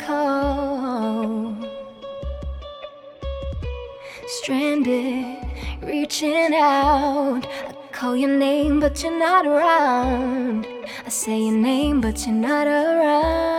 Stranded, 4.27 5.39
reaching 5.81 6.53
out. 6.53 7.47
I 7.47 7.73
call 7.93 8.17
your 8.17 8.37
name, 8.37 8.81
but 8.81 9.01
you're 9.01 9.17
not 9.17 9.47
around. 9.47 10.67
I 11.07 11.09
say 11.09 11.39
your 11.41 11.55
name, 11.55 12.01
but 12.01 12.27
you're 12.27 12.35
not 12.35 12.67
around. 12.67 13.52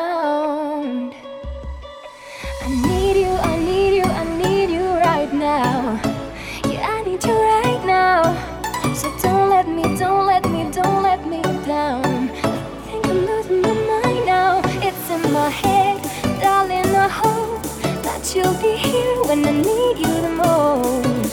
when 19.32 19.40
I 19.44 19.52
need 19.52 19.96
you 20.04 20.14
the 20.26 20.32
most. 20.40 21.32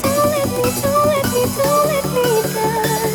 So 0.00 0.08
don't 0.16 0.30
let 0.34 0.48
me, 0.56 0.64
don't 0.82 1.06
let 1.12 1.24
me, 1.34 1.42
don't 1.58 1.86
let 1.92 2.04
me 2.14 2.26
down. 2.54 3.12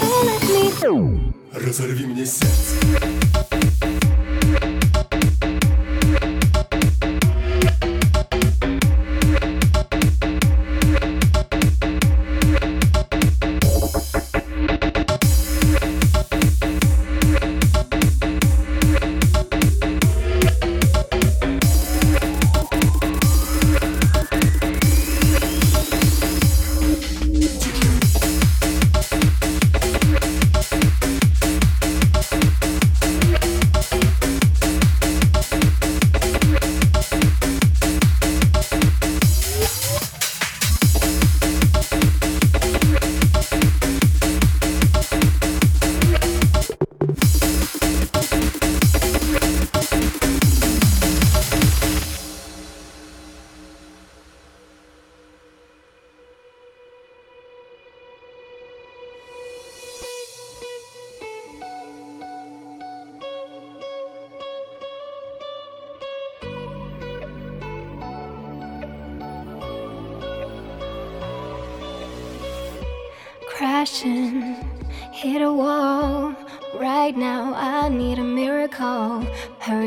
Don't 0.00 0.24
let 0.30 0.42
me 0.54 0.62
down. 0.80 1.32
Разорви 1.52 2.06
мне 2.06 2.26
сердце 2.26 2.79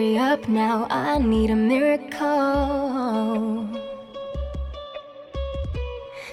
Hurry 0.04 0.18
up 0.18 0.48
now, 0.50 0.86
I 0.90 1.18
need 1.18 1.48
a 1.48 1.56
miracle. 1.56 3.66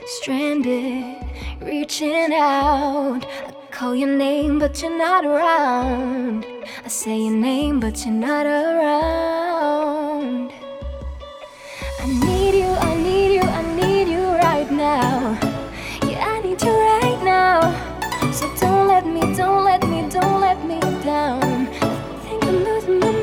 Stranded, 0.05 1.15
reaching 1.61 2.33
out. 2.33 3.25
I 3.47 3.53
call 3.71 3.95
your 3.95 4.09
name, 4.09 4.59
but 4.59 4.81
you're 4.81 4.97
not 4.97 5.23
around. 5.23 6.45
I 6.83 6.89
say 6.89 7.17
your 7.17 7.33
name, 7.33 7.79
but 7.79 8.03
you're 8.03 8.13
not 8.13 8.45
around. 8.45 10.51
I 12.01 12.07
need 12.25 12.55
you, 12.55 12.67
I 12.67 12.95
need 12.95 13.35
you, 13.35 13.41
I 13.41 13.61
need 13.73 14.09
you 14.09 14.25
right 14.47 14.69
now. 14.69 15.39
Yeah, 16.09 16.27
I 16.27 16.41
need 16.41 16.61
you 16.61 16.73
right 16.73 17.23
now. 17.23 17.71
So 18.33 18.53
don't 18.59 18.89
let 18.89 19.05
me, 19.05 19.21
don't 19.33 19.63
let 19.63 19.87
me, 19.87 20.09
don't 20.09 20.41
let 20.41 20.61
me 20.65 20.77
down. 21.05 21.41
I 21.41 22.19
think 22.25 22.43
I'm 22.43 22.65
losing 22.65 22.99
my 22.99 23.11
mind 23.11 23.20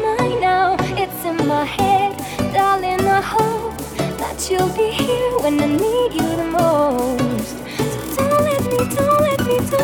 in 1.28 1.46
my 1.46 1.64
head, 1.64 2.16
darling. 2.54 3.00
I 3.06 3.20
hope 3.20 3.76
that 4.18 4.48
you'll 4.50 4.72
be 4.76 4.90
here 4.90 5.30
when 5.42 5.60
I 5.60 5.66
need 5.66 6.12
you 6.18 6.28
the 6.40 6.48
most. 6.58 7.56
So 8.14 8.20
don't 8.28 8.44
let 8.50 8.64
me, 8.72 8.78
don't 8.96 9.20
let 9.20 9.40
me, 9.46 9.56
don't 9.70 9.77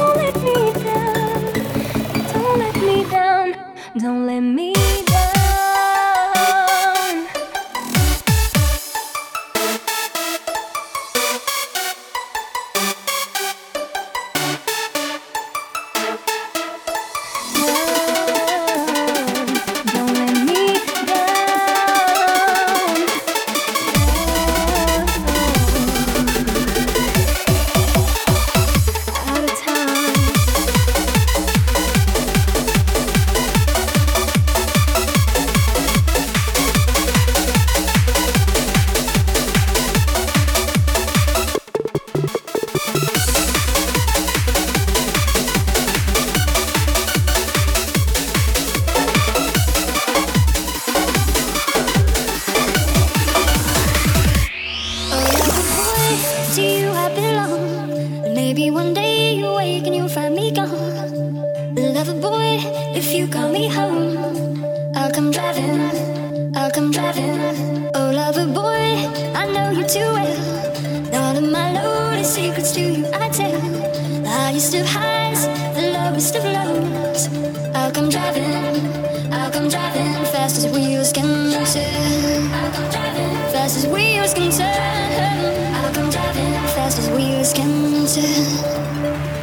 turn. 89.04 89.33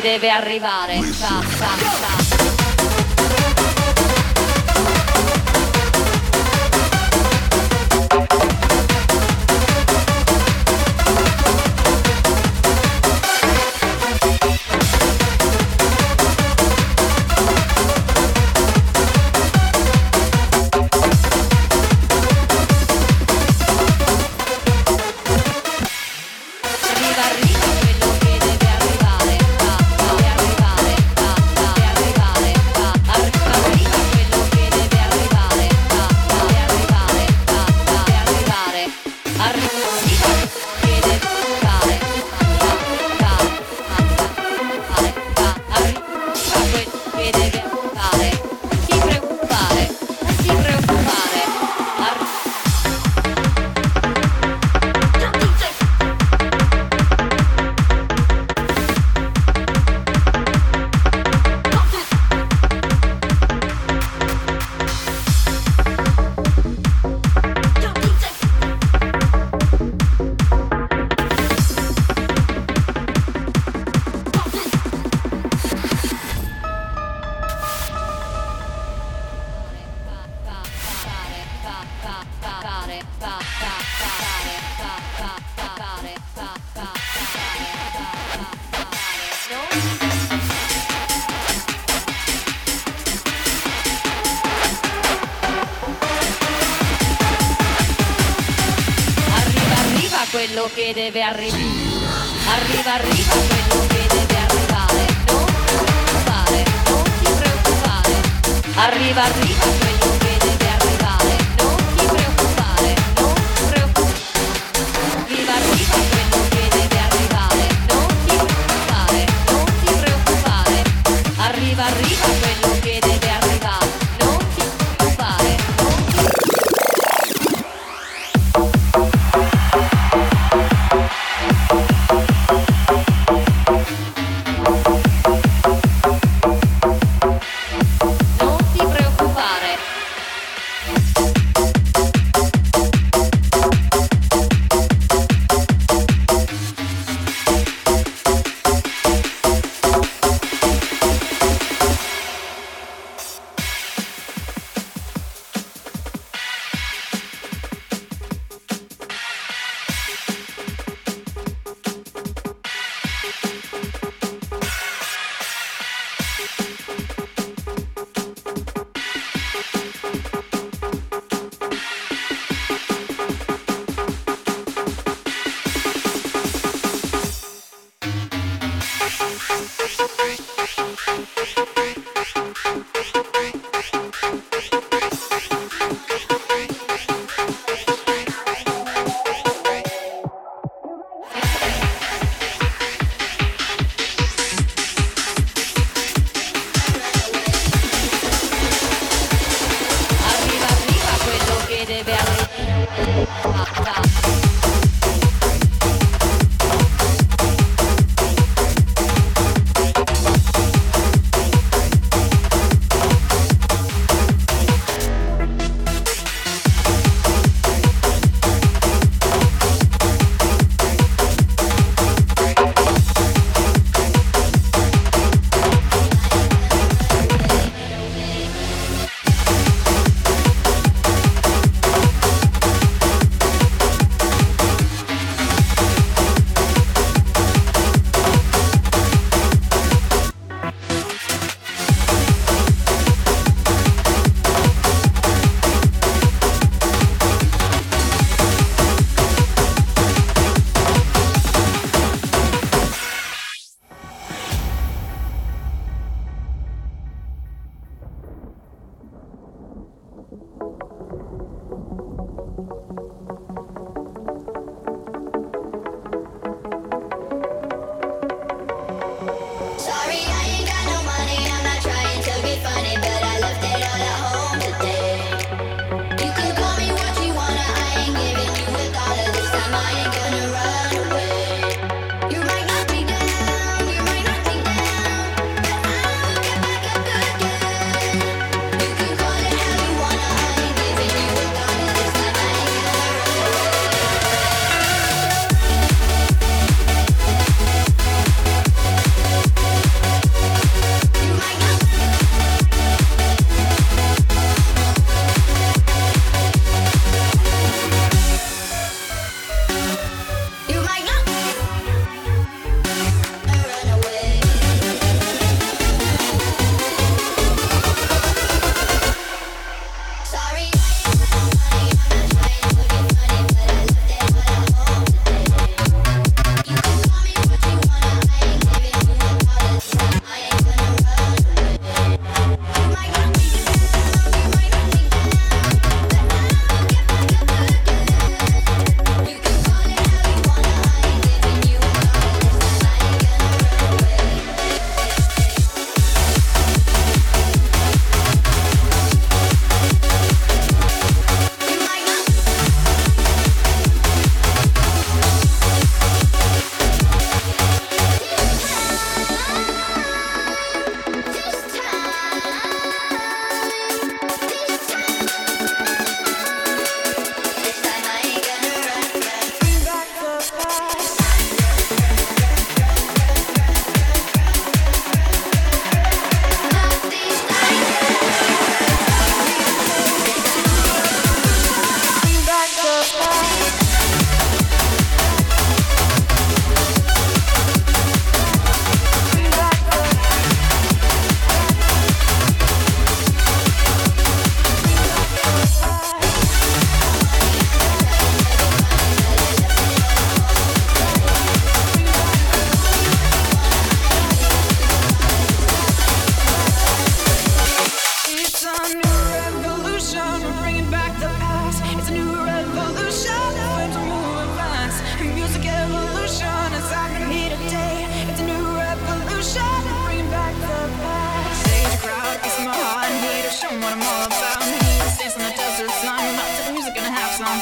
Deve 0.00 0.30
arrivare. 0.30 1.02
Sa. 1.12 1.43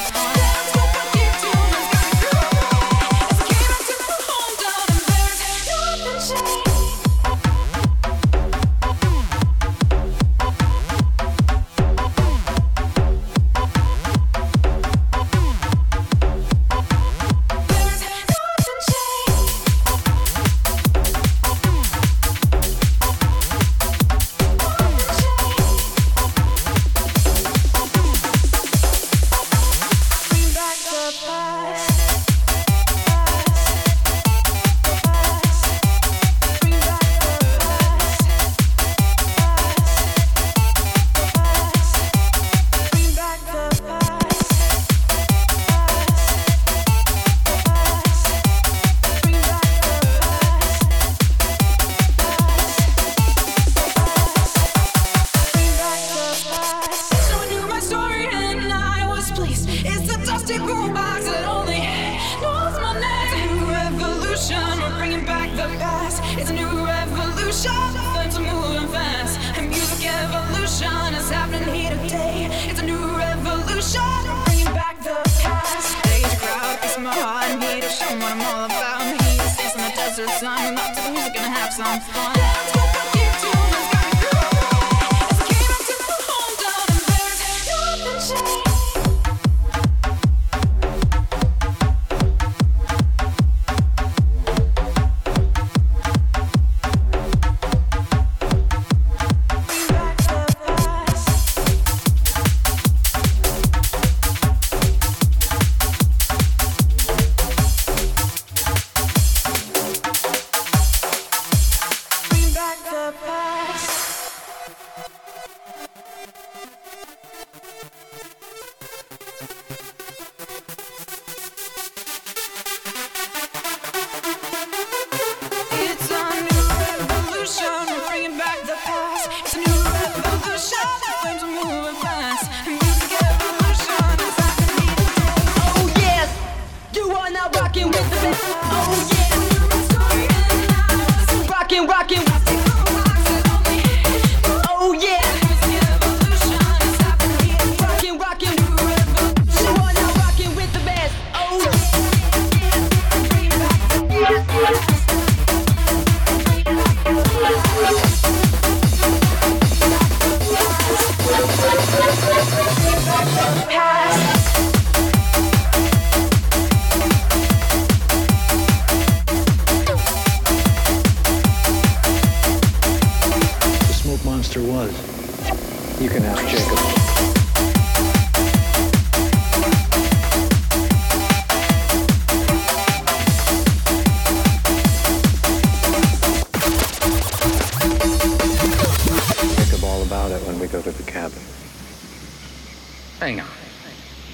down. 0.01 0.32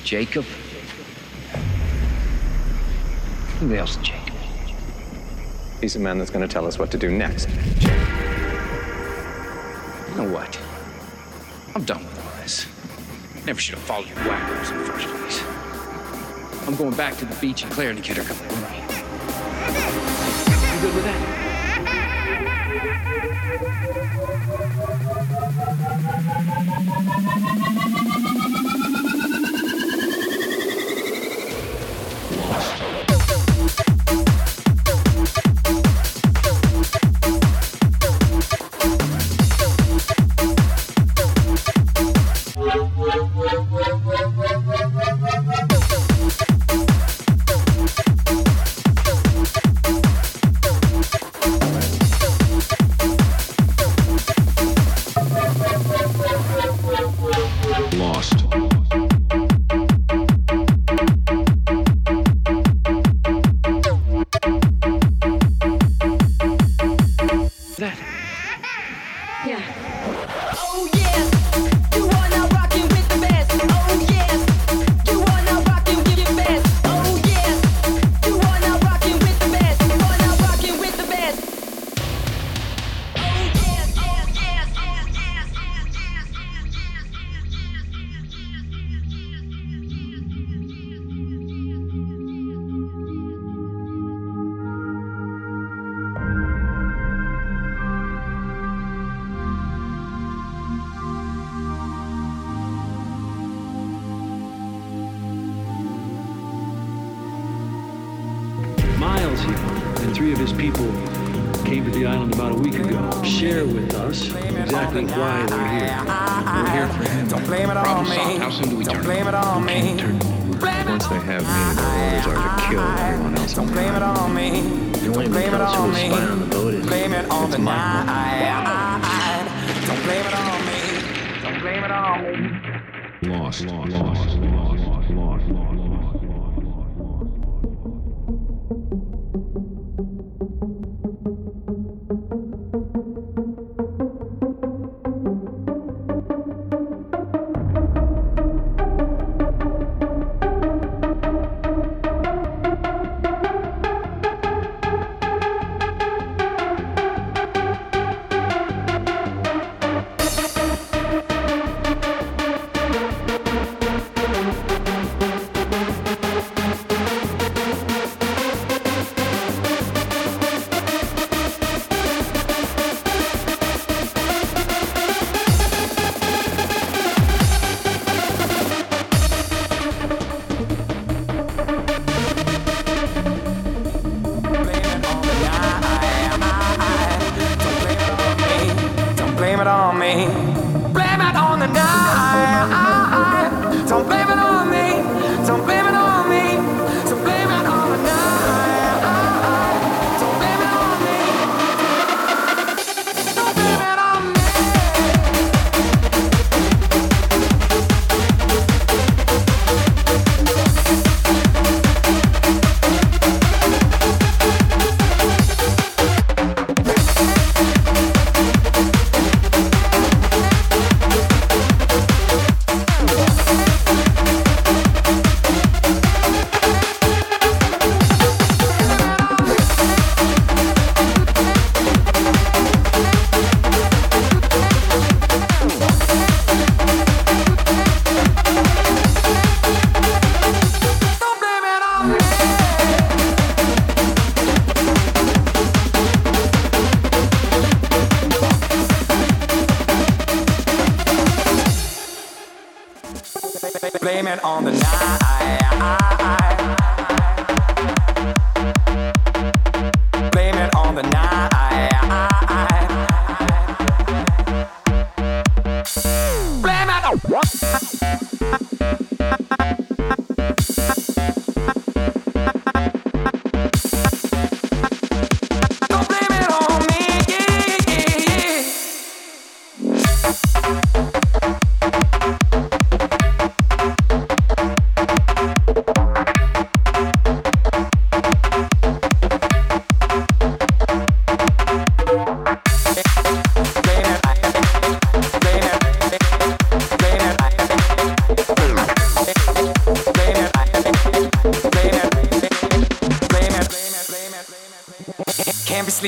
Jacob. 0.09 0.43
Who 3.59 3.75
else, 3.75 3.95
Jacob? 3.97 4.33
He's 5.81 5.93
the 5.93 5.99
man 5.99 6.17
that's 6.17 6.31
going 6.31 6.41
to 6.41 6.51
tell 6.51 6.65
us 6.65 6.79
what 6.79 6.89
to 6.89 6.97
do 6.97 7.11
next. 7.11 7.47
You 7.47 7.55
know 10.15 10.27
what? 10.33 10.59
I'm 11.75 11.83
done 11.83 12.03
with 12.03 12.25
all 12.25 12.41
this. 12.41 12.65
Never 13.45 13.61
should 13.61 13.75
have 13.75 13.83
followed 13.83 14.07
you 14.07 14.15
wackos 14.15 14.71
in 14.71 14.79
the 14.79 14.85
first 14.85 15.07
place. 15.09 15.43
I'm 16.67 16.75
going 16.75 16.95
back 16.95 17.15
to 17.17 17.25
the 17.25 17.35
beach 17.35 17.61
and 17.61 17.71
Claire 17.71 17.91
and 17.91 17.99
the 17.99 18.01
kid 18.01 18.17
are 18.17 18.23
coming 18.23 18.47
with 18.47 18.71
me. 18.71 18.77
You 20.73 20.81
good 20.81 20.95
with 20.95 21.03
that? 21.03 21.39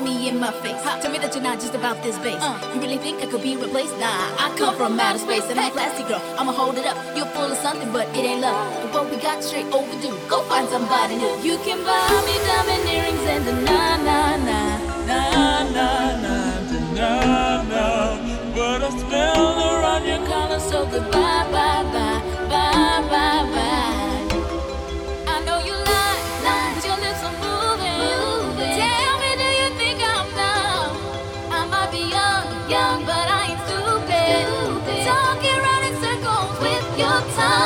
spitting 0.00 0.20
me 0.20 0.28
in 0.28 0.38
my 0.38 0.52
face. 0.62 0.80
Huh. 0.82 1.00
Tell 1.00 1.10
me 1.10 1.18
that 1.18 1.34
you're 1.34 1.42
not 1.42 1.60
just 1.60 1.74
about 1.74 2.02
this 2.02 2.18
base. 2.18 2.40
Uh, 2.40 2.58
you 2.74 2.80
really 2.80 2.98
think 2.98 3.22
I 3.22 3.26
could 3.26 3.42
be 3.42 3.56
replaced? 3.56 3.96
Nah, 3.98 4.36
I 4.38 4.54
come 4.56 4.76
from 4.76 4.98
outer 4.98 5.18
space 5.18 5.44
and 5.50 5.58
I'm 5.58 5.72
plastic 5.72 6.08
girl. 6.08 6.22
I'ma 6.38 6.52
hold 6.52 6.78
it 6.78 6.86
up. 6.86 6.96
You're 7.16 7.26
full 7.26 7.50
of 7.50 7.58
something, 7.58 7.92
but 7.92 8.08
it 8.16 8.24
ain't 8.24 8.40
love. 8.40 8.92
But 8.92 9.04
what 9.04 9.10
we 9.10 9.16
got 9.22 9.42
straight 9.42 9.66
overdue. 9.72 10.16
Go 10.28 10.42
find 10.44 10.68
somebody 10.68 11.16
new. 11.16 11.34
You 11.42 11.58
can 11.64 11.78
buy 11.84 12.08
me 12.26 12.36
diamond 12.46 12.88
earrings 12.88 13.24
and 13.28 13.44
the 13.46 13.52
na 13.66 13.96
na 13.96 14.36
na 14.48 14.60
na 15.08 15.20
na 15.74 15.88
na 16.24 16.38
na 16.96 17.62
na. 17.62 18.26
But 18.54 18.82
I'm 18.82 19.58
around 19.58 20.06
your 20.06 20.26
collar, 20.26 20.60
so 20.60 20.84
goodbye, 20.86 21.46
bye, 21.52 21.82
bye, 21.94 22.20
bye, 22.48 23.08
bye, 23.08 23.50
bye. 23.52 23.69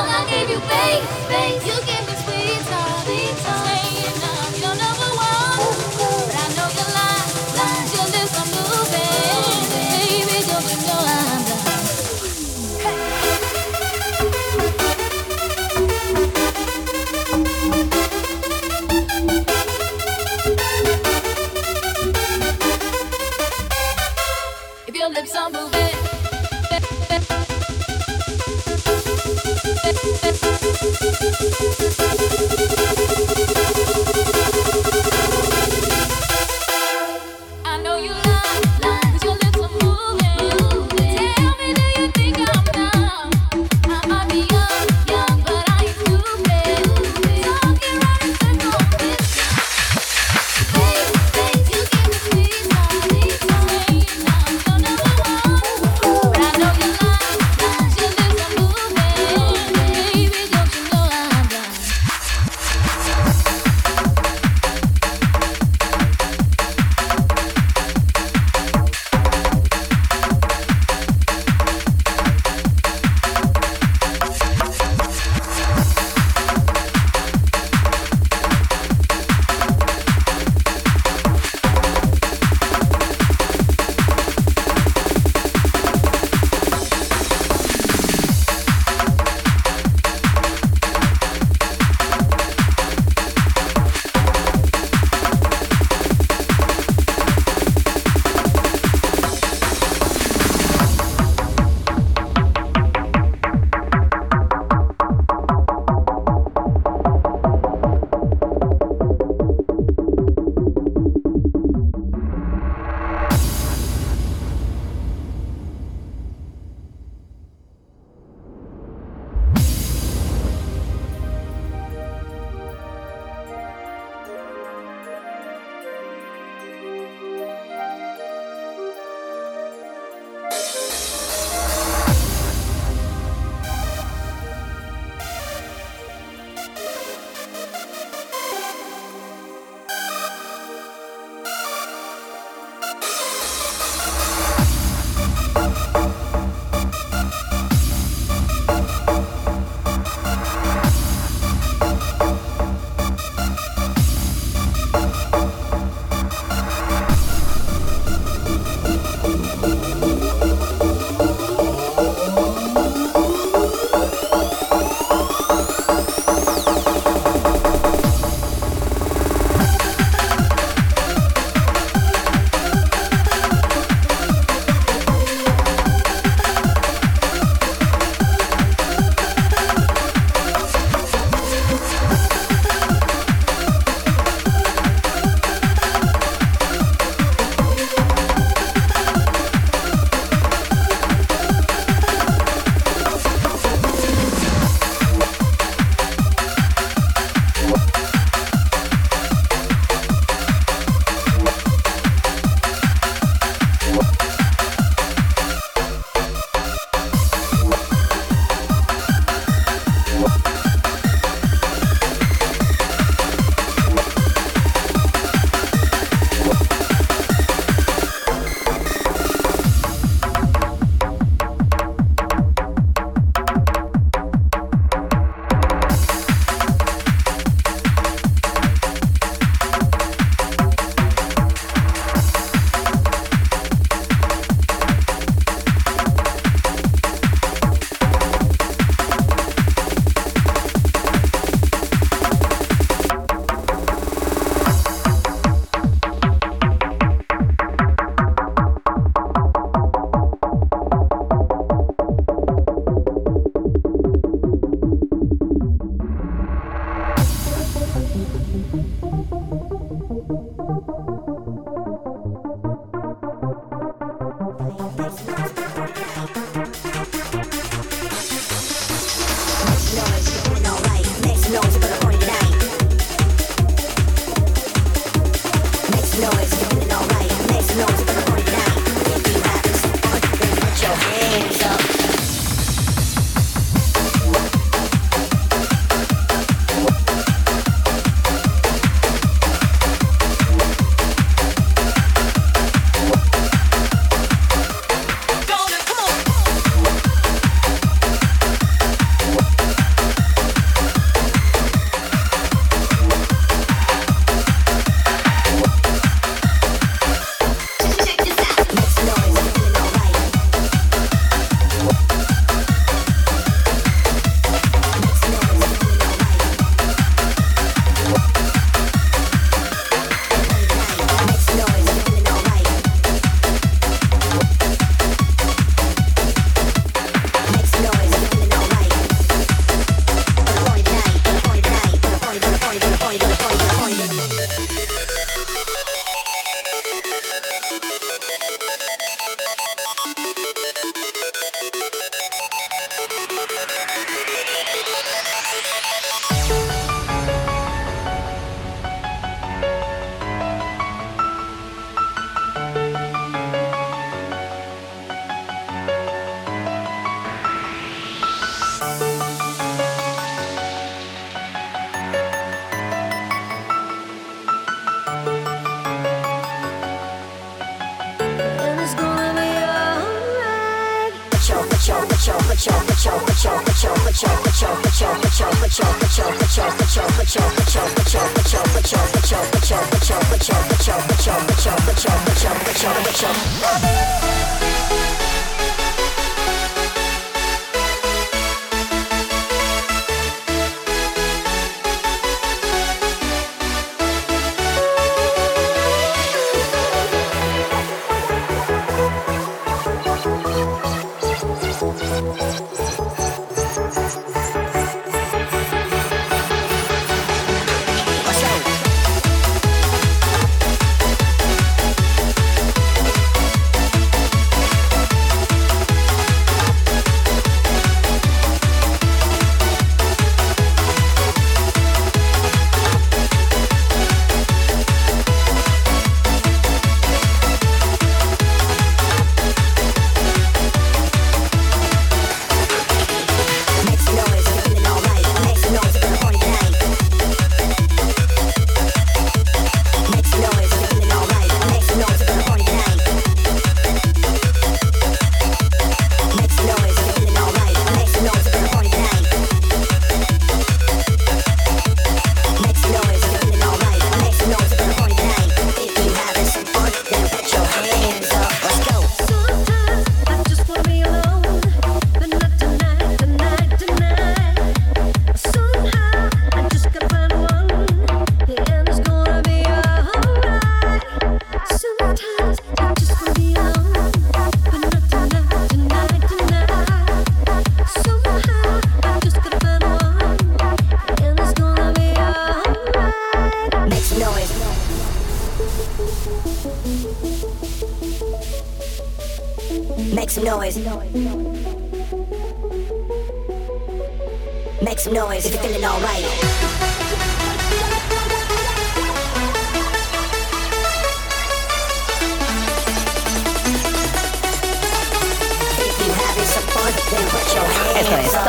I 0.07 0.27
gave 0.29 0.51
you, 0.51 0.61
babe, 0.61 1.05
babe, 1.29 1.63
you 1.67 1.87
gave 1.87 1.94